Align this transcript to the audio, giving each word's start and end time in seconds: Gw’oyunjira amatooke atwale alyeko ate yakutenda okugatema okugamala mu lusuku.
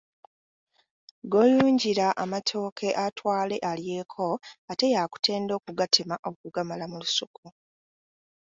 Gw’oyunjira 1.29 2.07
amatooke 2.23 2.89
atwale 3.05 3.57
alyeko 3.71 4.27
ate 4.71 4.85
yakutenda 4.95 5.51
okugatema 5.59 6.15
okugamala 6.29 6.85
mu 6.91 6.97
lusuku. 7.01 7.45